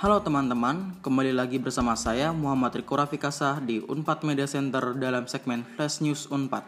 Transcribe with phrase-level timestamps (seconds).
[0.00, 5.60] Halo teman-teman, kembali lagi bersama saya Muhammad Riko Rafikasah di Unpad Media Center dalam segmen
[5.76, 6.64] Flash News Unpad.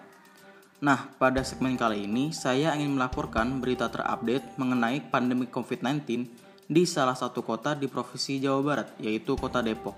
[0.85, 6.29] Nah, pada segmen kali ini saya ingin melaporkan berita terupdate mengenai pandemi COVID-19
[6.69, 9.97] di salah satu kota di Provinsi Jawa Barat, yaitu Kota Depok.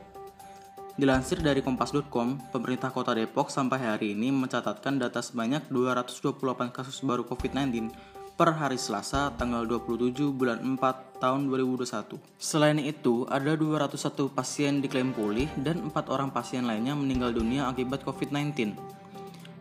[0.95, 6.39] Dilansir dari kompas.com, pemerintah Kota Depok sampai hari ini mencatatkan data sebanyak 228
[6.71, 7.91] kasus baru COVID-19
[8.35, 12.19] per hari Selasa tanggal 27 bulan 4 tahun 2021.
[12.35, 18.03] Selain itu, ada 201 pasien diklaim pulih dan 4 orang pasien lainnya meninggal dunia akibat
[18.03, 18.75] COVID-19.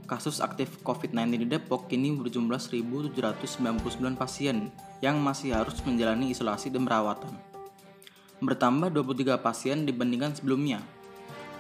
[0.09, 3.13] Kasus aktif COVID-19 di Depok kini berjumlah 1.799
[4.17, 4.73] pasien
[5.05, 7.29] yang masih harus menjalani isolasi dan perawatan.
[8.41, 10.81] Bertambah 23 pasien dibandingkan sebelumnya.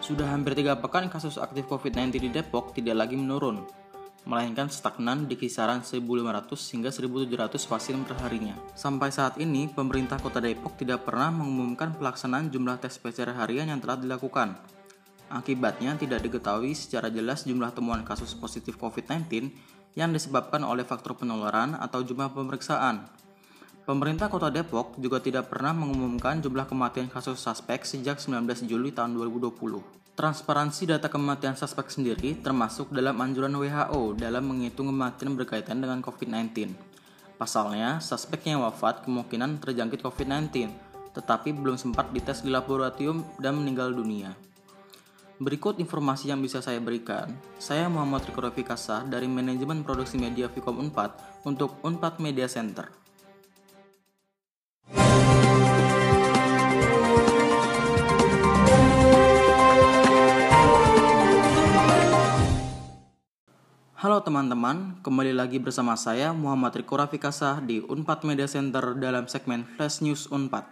[0.01, 3.63] Sudah hampir tiga pekan kasus aktif COVID-19 di Depok tidak lagi menurun,
[4.23, 5.99] melainkan stagnan di kisaran 1.500
[6.73, 8.55] hingga 1.700 pasien per harinya.
[8.71, 13.83] Sampai saat ini, pemerintah kota Depok tidak pernah mengumumkan pelaksanaan jumlah tes PCR harian yang
[13.83, 14.55] telah dilakukan.
[15.27, 19.51] Akibatnya, tidak diketahui secara jelas jumlah temuan kasus positif COVID-19
[19.99, 23.05] yang disebabkan oleh faktor penularan atau jumlah pemeriksaan.
[23.83, 29.11] Pemerintah Kota Depok juga tidak pernah mengumumkan jumlah kematian kasus suspek sejak 19 Juli tahun
[29.19, 30.02] 2020.
[30.13, 36.69] Transparansi data kematian suspek sendiri termasuk dalam anjuran WHO dalam menghitung kematian berkaitan dengan COVID-19.
[37.41, 40.69] Pasalnya, suspek yang wafat kemungkinan terjangkit COVID-19,
[41.17, 44.37] tetapi belum sempat dites di laboratorium dan meninggal dunia.
[45.41, 47.33] Berikut informasi yang bisa saya berikan.
[47.57, 53.02] Saya Muhammad Riko Rafikasa dari Manajemen Produksi Media Vicom Unpad untuk Unpad Media Center.
[64.03, 69.63] Halo teman-teman, kembali lagi bersama saya Muhammad Riko Rafikasah di Unpad Media Center dalam segmen
[69.63, 70.67] Flash News Unpad.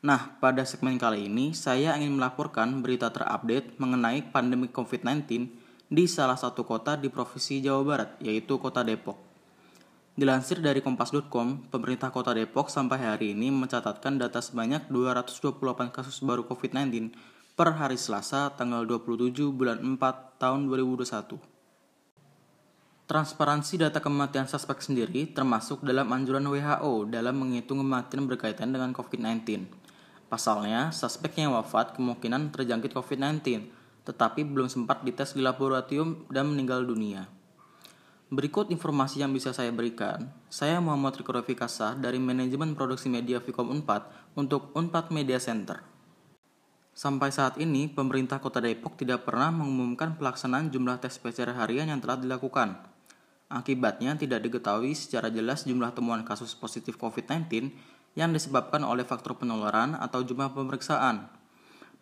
[0.00, 5.52] Nah, pada segmen kali ini saya ingin melaporkan berita terupdate mengenai pandemi COVID-19
[5.92, 9.20] di salah satu kota di Provinsi Jawa Barat, yaitu Kota Depok.
[10.16, 15.60] Dilansir dari kompas.com, pemerintah Kota Depok sampai hari ini mencatatkan data sebanyak 228
[15.92, 17.12] kasus baru COVID-19
[17.52, 21.55] per hari Selasa tanggal 27 bulan 4 tahun 2021.
[23.06, 29.62] Transparansi data kematian suspek sendiri termasuk dalam anjuran WHO dalam menghitung kematian berkaitan dengan COVID-19.
[30.26, 33.62] Pasalnya, suspek yang wafat kemungkinan terjangkit COVID-19,
[34.02, 37.30] tetapi belum sempat dites di laboratorium dan meninggal dunia.
[38.26, 40.26] Berikut informasi yang bisa saya berikan.
[40.50, 45.78] Saya Muhammad Riko Rafikasa dari Manajemen Produksi Media Vicom Unpad untuk Unpad Media Center.
[46.90, 52.02] Sampai saat ini, pemerintah Kota Depok tidak pernah mengumumkan pelaksanaan jumlah tes PCR harian yang
[52.02, 52.95] telah dilakukan.
[53.46, 57.70] Akibatnya tidak diketahui secara jelas jumlah temuan kasus positif COVID-19
[58.18, 61.30] yang disebabkan oleh faktor penularan atau jumlah pemeriksaan.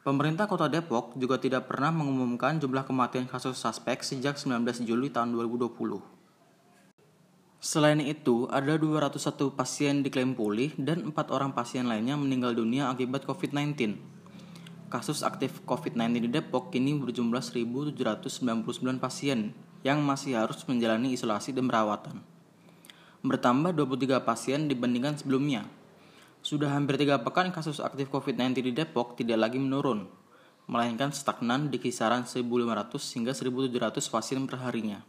[0.00, 5.36] Pemerintah Kota Depok juga tidak pernah mengumumkan jumlah kematian kasus suspek sejak 19 Juli tahun
[5.36, 6.00] 2020.
[7.60, 13.24] Selain itu, ada 201 pasien diklaim pulih dan 4 orang pasien lainnya meninggal dunia akibat
[13.24, 13.96] COVID-19.
[14.92, 18.00] Kasus aktif COVID-19 di Depok kini berjumlah 1.799
[19.00, 22.24] pasien yang masih harus menjalani isolasi dan perawatan.
[23.20, 25.68] Bertambah 23 pasien dibandingkan sebelumnya.
[26.40, 30.08] Sudah hampir tiga pekan kasus aktif COVID-19 di Depok tidak lagi menurun,
[30.68, 32.44] melainkan stagnan di kisaran 1.500
[33.16, 35.04] hingga 1.700 pasien per harinya.